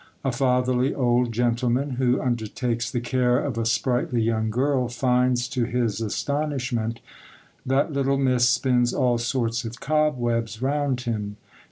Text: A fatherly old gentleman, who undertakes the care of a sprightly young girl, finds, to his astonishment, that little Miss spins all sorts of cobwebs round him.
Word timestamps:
A 0.25 0.31
fatherly 0.31 0.95
old 0.95 1.31
gentleman, 1.31 1.91
who 1.97 2.19
undertakes 2.19 2.89
the 2.89 2.99
care 2.99 3.37
of 3.37 3.55
a 3.55 3.67
sprightly 3.67 4.19
young 4.23 4.49
girl, 4.49 4.87
finds, 4.87 5.47
to 5.49 5.65
his 5.65 6.01
astonishment, 6.01 6.99
that 7.67 7.93
little 7.93 8.17
Miss 8.17 8.49
spins 8.49 8.95
all 8.95 9.19
sorts 9.19 9.63
of 9.63 9.79
cobwebs 9.79 10.59
round 10.59 11.01
him. 11.01 11.37